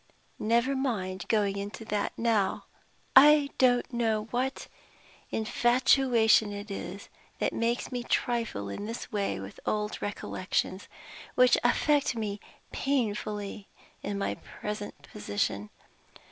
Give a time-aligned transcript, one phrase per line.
[0.39, 2.65] Never mind going into that now!
[3.15, 4.67] I don't know what
[5.29, 10.87] infatuation it is that makes me trifle in this way with old recollections,
[11.35, 12.39] which affect me
[12.71, 13.67] painfully
[14.01, 15.69] in my present position.